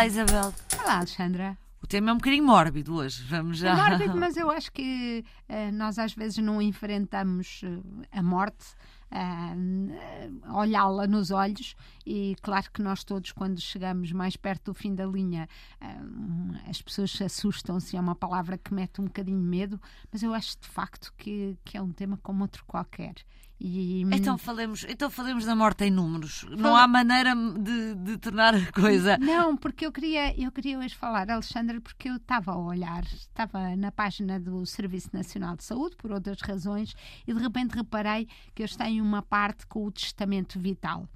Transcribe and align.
Olá, 0.00 0.06
Isabel. 0.06 0.54
Olá, 0.82 0.96
Alexandra. 0.96 1.58
O 1.82 1.86
tema 1.86 2.08
é 2.08 2.14
um 2.14 2.16
bocadinho 2.16 2.42
mórbido 2.42 2.94
hoje. 2.96 3.22
Vamos 3.24 3.58
já. 3.58 3.72
É 3.72 3.74
mórbido, 3.74 4.16
mas 4.16 4.34
eu 4.34 4.50
acho 4.50 4.72
que 4.72 5.22
uh, 5.46 5.70
nós 5.74 5.98
às 5.98 6.14
vezes 6.14 6.38
não 6.38 6.62
enfrentamos 6.62 7.60
uh, 7.64 8.02
a 8.10 8.22
morte 8.22 8.64
uh, 9.12 10.56
olhá-la 10.56 11.06
nos 11.06 11.30
olhos 11.30 11.74
e 12.06 12.36
claro 12.42 12.70
que 12.72 12.82
nós 12.82 13.04
todos 13.04 13.32
quando 13.32 13.60
chegamos 13.60 14.12
mais 14.12 14.36
perto 14.36 14.72
do 14.72 14.74
fim 14.74 14.94
da 14.94 15.06
linha 15.06 15.48
uh, 15.80 16.68
as 16.68 16.80
pessoas 16.80 17.10
se 17.12 17.24
assustam-se 17.24 17.96
é 17.96 18.00
uma 18.00 18.14
palavra 18.14 18.56
que 18.58 18.72
mete 18.72 19.00
um 19.00 19.04
bocadinho 19.04 19.38
medo 19.38 19.80
mas 20.12 20.22
eu 20.22 20.32
acho 20.34 20.58
de 20.60 20.68
facto 20.68 21.12
que, 21.16 21.58
que 21.64 21.76
é 21.76 21.82
um 21.82 21.92
tema 21.92 22.18
como 22.22 22.42
outro 22.42 22.64
qualquer 22.66 23.14
e... 23.60 24.02
Então, 24.10 24.38
falemos, 24.38 24.86
então 24.88 25.10
falemos 25.10 25.44
da 25.44 25.54
morte 25.54 25.84
em 25.84 25.90
números. 25.90 26.40
Fala... 26.40 26.56
Não 26.56 26.74
há 26.74 26.88
maneira 26.88 27.34
de, 27.34 27.94
de, 27.96 28.16
tornar 28.16 28.54
a 28.54 28.72
coisa. 28.72 29.18
Não, 29.18 29.54
porque 29.54 29.84
eu 29.84 29.92
queria, 29.92 30.34
eu 30.40 30.50
queria 30.50 30.78
hoje 30.78 30.96
falar, 30.96 31.30
Alexandre, 31.30 31.78
porque 31.78 32.08
eu 32.08 32.16
estava 32.16 32.52
a 32.52 32.58
olhar, 32.58 33.04
estava 33.04 33.76
na 33.76 33.92
página 33.92 34.40
do 34.40 34.64
Serviço 34.64 35.10
Nacional 35.12 35.56
de 35.56 35.64
Saúde, 35.64 35.94
por 35.96 36.10
outras 36.10 36.40
razões, 36.40 36.94
e 37.26 37.34
de 37.34 37.38
repente 37.38 37.74
reparei 37.74 38.26
que 38.54 38.62
eles 38.62 38.74
têm 38.74 38.99
uma 39.00 39.22
parte 39.22 39.66
com 39.66 39.84
o 39.84 39.90
testamento 39.90 40.58
vital. 40.58 41.08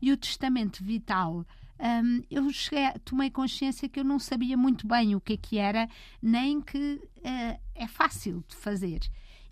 E 0.00 0.12
o 0.12 0.16
testamento 0.16 0.82
vital. 0.82 1.44
Um, 1.80 2.22
eu 2.30 2.48
cheguei, 2.52 2.88
tomei 3.04 3.30
consciência 3.30 3.88
que 3.88 3.98
eu 3.98 4.04
não 4.04 4.18
sabia 4.18 4.56
muito 4.56 4.86
bem 4.86 5.16
o 5.16 5.20
que 5.20 5.32
é 5.32 5.36
que 5.36 5.58
era, 5.58 5.88
nem 6.22 6.60
que 6.60 7.00
uh, 7.18 7.60
é 7.74 7.88
fácil 7.88 8.44
de 8.46 8.54
fazer 8.54 9.00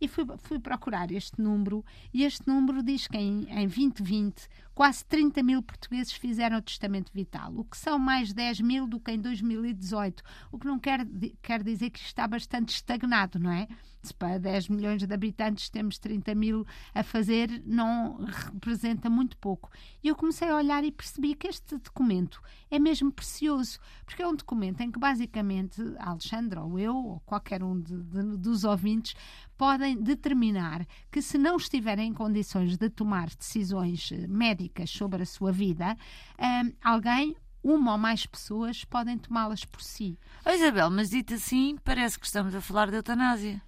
e 0.00 0.08
fui, 0.08 0.24
fui 0.38 0.58
procurar 0.58 1.10
este 1.12 1.40
número 1.40 1.84
e 2.12 2.24
este 2.24 2.46
número 2.46 2.82
diz 2.82 3.06
que 3.06 3.18
em, 3.18 3.46
em 3.50 3.66
2020 3.66 4.48
quase 4.80 5.04
30 5.04 5.42
mil 5.42 5.62
portugueses 5.62 6.10
fizeram 6.10 6.56
o 6.56 6.62
testamento 6.62 7.12
vital, 7.12 7.52
o 7.54 7.66
que 7.66 7.76
são 7.76 7.98
mais 7.98 8.32
10 8.32 8.62
mil 8.62 8.86
do 8.86 8.98
que 8.98 9.10
em 9.10 9.20
2018, 9.20 10.22
o 10.50 10.58
que 10.58 10.66
não 10.66 10.78
quer, 10.78 11.06
quer 11.42 11.62
dizer 11.62 11.90
que 11.90 11.98
está 11.98 12.26
bastante 12.26 12.70
estagnado, 12.70 13.38
não 13.38 13.50
é? 13.50 13.68
Se 14.02 14.14
para 14.14 14.38
10 14.38 14.70
milhões 14.70 15.06
de 15.06 15.12
habitantes 15.12 15.68
temos 15.68 15.98
30 15.98 16.34
mil 16.34 16.66
a 16.94 17.02
fazer, 17.02 17.62
não 17.66 18.24
representa 18.24 19.10
muito 19.10 19.36
pouco. 19.36 19.70
E 20.02 20.08
eu 20.08 20.16
comecei 20.16 20.48
a 20.48 20.56
olhar 20.56 20.82
e 20.82 20.90
percebi 20.90 21.34
que 21.34 21.48
este 21.48 21.76
documento 21.76 22.40
é 22.70 22.78
mesmo 22.78 23.12
precioso, 23.12 23.78
porque 24.06 24.22
é 24.22 24.26
um 24.26 24.34
documento 24.34 24.80
em 24.80 24.90
que 24.90 24.98
basicamente 24.98 25.82
a 25.98 26.08
Alexandra 26.08 26.62
ou 26.62 26.78
eu 26.78 26.96
ou 26.96 27.20
qualquer 27.26 27.62
um 27.62 27.78
de, 27.78 28.02
de, 28.02 28.22
dos 28.38 28.64
ouvintes 28.64 29.14
podem 29.60 29.94
determinar 30.02 30.86
que 31.12 31.20
se 31.20 31.36
não 31.36 31.58
estiverem 31.58 32.08
em 32.08 32.14
condições 32.14 32.78
de 32.78 32.88
tomar 32.88 33.28
decisões 33.28 34.10
eh, 34.10 34.26
médicas 34.70 34.90
sobre 34.90 35.22
a 35.22 35.26
sua 35.26 35.52
vida, 35.52 35.96
um, 36.38 36.72
alguém 36.82 37.36
uma 37.62 37.92
ou 37.92 37.98
mais 37.98 38.24
pessoas 38.24 38.84
podem 38.84 39.18
tomá-las 39.18 39.64
por 39.64 39.82
si. 39.82 40.18
Oh, 40.46 40.50
Isabel, 40.50 40.90
mas 40.90 41.10
dito 41.10 41.34
assim, 41.34 41.76
parece 41.84 42.18
que 42.18 42.24
estamos 42.24 42.54
a 42.54 42.60
falar 42.60 42.88
de 42.88 42.96
eutanásia. 42.96 43.60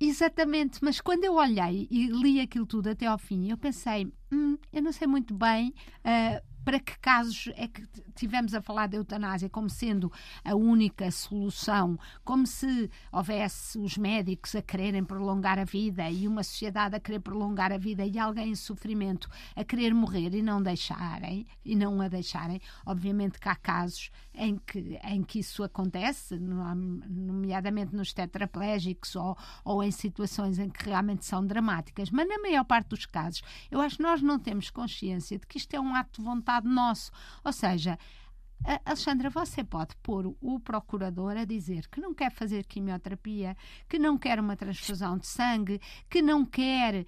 Exatamente, 0.00 0.82
mas 0.82 1.00
quando 1.00 1.24
eu 1.24 1.34
olhei 1.34 1.86
e 1.90 2.06
li 2.06 2.40
aquilo 2.40 2.66
tudo 2.66 2.88
até 2.88 3.06
ao 3.06 3.18
fim, 3.18 3.50
eu 3.50 3.58
pensei, 3.58 4.10
hum, 4.32 4.56
eu 4.72 4.82
não 4.82 4.92
sei 4.92 5.06
muito 5.06 5.34
bem 5.34 5.74
uh, 5.98 6.49
para 6.64 6.78
que 6.78 6.98
casos 6.98 7.48
é 7.56 7.66
que 7.66 7.86
tivemos 8.14 8.54
a 8.54 8.60
falar 8.60 8.86
da 8.86 8.96
eutanásia 8.96 9.48
como 9.48 9.68
sendo 9.68 10.12
a 10.44 10.54
única 10.54 11.10
solução, 11.10 11.98
como 12.24 12.46
se 12.46 12.90
houvesse 13.10 13.78
os 13.78 13.96
médicos 13.96 14.54
a 14.54 14.62
quererem 14.62 15.04
prolongar 15.04 15.58
a 15.58 15.64
vida 15.64 16.08
e 16.10 16.28
uma 16.28 16.42
sociedade 16.42 16.96
a 16.96 17.00
querer 17.00 17.20
prolongar 17.20 17.72
a 17.72 17.78
vida 17.78 18.04
e 18.04 18.18
alguém 18.18 18.50
em 18.50 18.54
sofrimento 18.54 19.28
a 19.56 19.64
querer 19.64 19.94
morrer 19.94 20.34
e 20.34 20.42
não 20.42 20.62
deixarem 20.62 21.46
e 21.64 21.74
não 21.74 22.00
a 22.00 22.08
deixarem. 22.08 22.60
Obviamente 22.84 23.38
que 23.38 23.48
há 23.48 23.56
casos 23.56 24.10
em 24.34 24.56
que, 24.56 24.98
em 25.04 25.22
que 25.22 25.40
isso 25.40 25.62
acontece, 25.62 26.38
nomeadamente 26.38 27.94
nos 27.94 28.12
tetraplégicos 28.12 29.16
ou, 29.16 29.36
ou 29.64 29.82
em 29.82 29.90
situações 29.90 30.58
em 30.58 30.68
que 30.68 30.84
realmente 30.84 31.24
são 31.24 31.46
dramáticas, 31.46 32.10
mas 32.10 32.28
na 32.28 32.38
maior 32.38 32.64
parte 32.64 32.88
dos 32.88 33.06
casos, 33.06 33.42
eu 33.70 33.80
acho 33.80 33.96
que 33.96 34.02
nós 34.02 34.22
não 34.22 34.38
temos 34.38 34.70
consciência 34.70 35.38
de 35.38 35.46
que 35.46 35.58
isto 35.58 35.74
é 35.74 35.80
um 35.80 35.94
ato 35.94 36.20
de 36.20 36.24
vontade 36.24 36.49
nosso. 36.64 37.10
Ou 37.44 37.52
seja, 37.52 37.98
Alexandra, 38.84 39.30
você 39.30 39.64
pode 39.64 39.96
pôr 40.02 40.34
o 40.40 40.60
procurador 40.60 41.36
a 41.36 41.44
dizer 41.44 41.88
que 41.88 42.00
não 42.00 42.12
quer 42.12 42.30
fazer 42.30 42.66
quimioterapia, 42.66 43.56
que 43.88 43.98
não 43.98 44.18
quer 44.18 44.38
uma 44.38 44.54
transfusão 44.54 45.16
de 45.16 45.26
sangue, 45.26 45.80
que 46.10 46.20
não 46.20 46.44
quer 46.44 47.00
uh, 47.00 47.06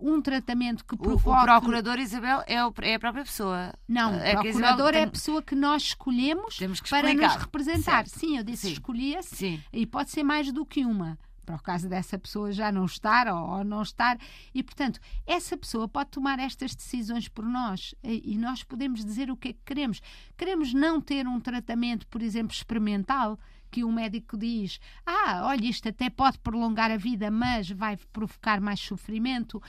um 0.00 0.20
tratamento 0.20 0.84
que 0.84 0.96
provoque... 0.96 1.28
O, 1.28 1.42
o 1.42 1.44
procurador, 1.44 1.98
Isabel, 1.98 2.42
é, 2.46 2.64
o, 2.64 2.72
é, 2.82 2.94
a 2.94 2.98
própria 2.98 3.24
pessoa. 3.24 3.72
Não, 3.86 4.12
é 4.14 4.36
o 4.38 4.42
procurador 4.42 4.94
é 4.94 5.04
a 5.04 5.10
pessoa 5.10 5.40
que 5.40 5.54
nós 5.54 5.82
escolhemos 5.82 6.58
para 6.90 7.14
nos 7.14 7.34
representar. 7.36 8.06
Certo. 8.06 8.18
Sim, 8.18 8.36
eu 8.38 8.42
disse 8.42 8.72
escolhia-se 8.72 9.62
e 9.72 9.86
pode 9.86 10.10
ser 10.10 10.24
mais 10.24 10.50
do 10.52 10.66
que 10.66 10.84
uma 10.84 11.16
para 11.48 11.56
o 11.56 11.62
caso 11.62 11.88
dessa 11.88 12.18
pessoa 12.18 12.52
já 12.52 12.70
não 12.70 12.84
estar 12.84 13.26
ou, 13.26 13.64
não 13.64 13.80
estar. 13.80 14.18
E, 14.54 14.62
portanto, 14.62 15.00
essa 15.26 15.56
pessoa 15.56 15.88
pode 15.88 16.10
tomar 16.10 16.38
estas 16.38 16.74
decisões 16.74 17.26
por 17.26 17.42
nós 17.42 17.94
e, 18.04 18.34
e 18.34 18.36
nós 18.36 18.62
podemos 18.62 19.02
dizer 19.02 19.30
o 19.30 19.36
que 19.36 19.48
é 19.48 19.52
que 19.54 19.60
queremos. 19.64 20.02
Queremos 20.36 20.74
não 20.74 21.00
ter 21.00 21.26
um 21.26 21.40
tratamento, 21.40 22.06
por 22.08 22.20
exemplo, 22.20 22.52
experimental 22.52 23.38
que 23.70 23.82
o 23.82 23.90
médico 23.90 24.36
diz: 24.36 24.78
Ah, 25.06 25.40
olha, 25.44 25.64
isto 25.64 25.88
até 25.88 26.10
pode 26.10 26.38
prolongar 26.40 26.90
a 26.90 26.98
vida, 26.98 27.30
mas 27.30 27.70
vai 27.70 27.96
provocar 28.12 28.60
mais 28.60 28.80
sofrimento. 28.80 29.62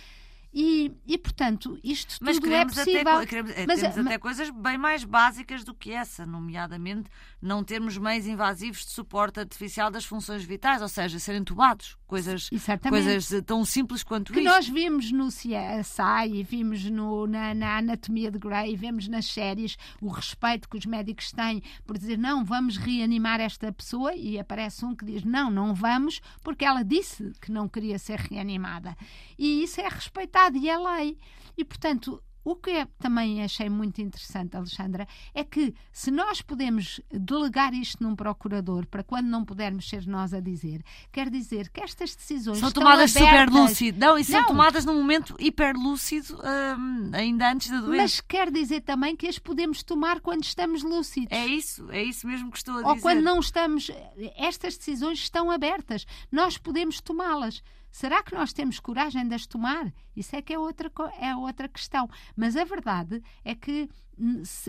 E, 0.52 0.92
e 1.06 1.18
portanto, 1.18 1.80
isto 1.84 2.18
mas 2.22 2.40
tudo 2.40 2.52
é 2.52 2.66
possível. 2.66 3.18
Até, 3.18 3.26
queremos, 3.28 3.52
eh, 3.52 3.66
mas, 3.68 3.82
temos 3.82 3.98
mas, 3.98 4.08
até 4.08 4.18
coisas 4.18 4.50
bem 4.50 4.80
mais 4.80 5.04
básicas 5.04 5.64
do 5.64 5.76
que 5.76 5.92
essa, 5.92 6.26
nomeadamente 6.26 7.10
não 7.40 7.64
termos 7.64 7.98
meios 8.00 8.26
invasivos 8.26 8.84
de 8.84 8.92
suporte 8.92 9.40
artificial 9.40 9.92
das 9.92 10.06
funções 10.06 10.44
vitais, 10.44 10.82
ou 10.82 10.88
seja, 10.88 11.20
serem 11.20 11.44
tubados. 11.44 11.98
Coisas, 12.08 12.50
coisas 12.90 13.32
eh, 13.32 13.42
tão 13.42 13.64
simples 13.64 14.02
quanto 14.02 14.34
que 14.34 14.40
isto. 14.40 14.50
Que 14.50 14.56
nós 14.56 14.68
vimos 14.68 15.12
no 15.12 15.28
CSI, 15.28 16.44
vimos 16.44 16.84
no, 16.90 17.28
na, 17.28 17.54
na 17.54 17.78
Anatomia 17.78 18.32
de 18.32 18.40
Grey, 18.40 18.76
vemos 18.76 19.08
nas 19.08 19.28
séries 19.28 19.78
o 20.02 20.08
respeito 20.08 20.68
que 20.68 20.78
os 20.78 20.86
médicos 20.88 21.32
têm 21.32 21.62
por 21.86 21.96
dizer 21.96 22.18
não, 22.18 22.44
vamos 22.44 22.78
reanimar 22.78 23.40
esta 23.40 23.72
pessoa 23.72 24.16
e 24.16 24.40
aparece 24.40 24.84
um 24.84 24.96
que 24.96 25.06
diz 25.06 25.24
não, 25.24 25.52
não 25.52 25.76
vamos, 25.76 26.20
porque 26.44 26.66
ela 26.66 26.84
disse 26.84 27.32
que 27.40 27.52
não 27.52 27.70
queria 27.70 28.00
ser 28.00 28.18
reanimada. 28.20 28.98
E 29.38 29.64
isso 29.64 29.80
é 29.80 29.88
respeitado 29.88 30.39
e 30.56 30.70
é 30.70 30.78
lei. 30.78 31.18
E, 31.58 31.66
portanto, 31.66 32.22
o 32.44 32.56
que 32.56 32.72
é, 32.72 32.88
também 32.98 33.44
achei 33.44 33.70
muito 33.70 34.02
interessante, 34.02 34.56
Alexandra, 34.56 35.08
é 35.36 35.44
que 35.44 35.74
se 35.92 36.10
nós 36.10 36.42
podemos 36.42 37.00
delegar 37.12 37.74
isto 37.74 38.02
num 38.02 38.16
procurador 38.16 38.88
para 38.88 39.04
quando 39.04 39.28
não 39.28 39.44
pudermos 39.44 39.88
ser 39.88 40.08
nós 40.08 40.34
a 40.34 40.40
dizer, 40.40 40.82
quer 41.12 41.30
dizer 41.30 41.70
que 41.70 41.82
estas 41.82 42.16
decisões 42.16 42.58
são 42.58 42.72
tomadas 42.72 43.12
super 43.12 43.50
lúcido. 43.50 44.00
Não, 44.00 44.18
e 44.18 44.24
são 44.24 44.42
não. 44.42 44.48
tomadas 44.48 44.86
num 44.86 44.96
momento 44.96 45.36
hiperlúcido, 45.38 46.40
hum, 46.78 47.12
ainda 47.14 47.52
antes 47.52 47.70
da 47.70 47.82
doença. 47.82 48.02
Mas 48.02 48.22
quer 48.22 48.50
dizer 48.50 48.82
também 48.82 49.16
que 49.16 49.28
as 49.28 49.38
podemos 49.38 49.84
tomar 49.84 50.20
quando 50.22 50.44
estamos 50.44 50.82
lúcidos. 50.82 51.32
É 51.32 51.46
isso, 51.46 51.92
é 51.92 52.04
isso 52.04 52.26
mesmo 52.26 52.50
que 52.50 52.58
estou 52.58 52.76
a 52.76 52.78
dizer. 52.78 52.90
Ou 52.90 52.98
quando 53.00 53.22
não 53.22 53.40
estamos. 53.40 53.92
Estas 54.36 54.78
decisões 54.78 55.20
estão 55.20 55.52
abertas. 55.52 56.06
Nós 56.32 56.58
podemos 56.58 57.02
tomá-las. 57.02 57.62
Será 57.92 58.22
que 58.24 58.34
nós 58.34 58.54
temos 58.54 58.80
coragem 58.80 59.28
de 59.28 59.36
as 59.36 59.46
tomar? 59.46 59.92
Isso 60.16 60.36
é 60.36 60.42
que 60.42 60.54
é 60.54 60.60
outra, 60.60 60.92
é 61.20 61.36
outra 61.36 61.68
questão. 61.68 62.10
Mas 62.36 62.56
a 62.56 62.64
verdade 62.64 63.22
é 63.44 63.56
que 63.56 63.90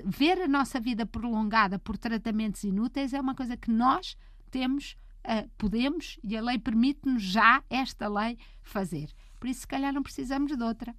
ver 0.04 0.42
a 0.42 0.48
nossa 0.48 0.80
vida 0.80 1.04
prolongada 1.04 1.78
por 1.78 1.98
tratamentos 1.98 2.64
inúteis 2.64 3.12
é 3.12 3.20
uma 3.20 3.34
coisa 3.34 3.56
que 3.56 3.70
nós 3.70 4.16
temos, 4.50 4.96
uh, 5.24 5.48
podemos, 5.58 6.18
e 6.22 6.36
a 6.36 6.42
lei 6.42 6.58
permite-nos 6.58 7.22
já, 7.22 7.62
esta 7.68 8.08
lei, 8.08 8.38
fazer. 8.62 9.12
Por 9.38 9.48
isso, 9.48 9.60
se 9.60 9.66
calhar, 9.66 9.92
não 9.92 10.02
precisamos 10.02 10.56
de 10.56 10.62
outra. 10.62 10.94